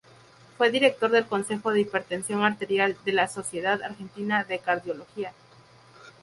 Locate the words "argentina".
3.83-4.43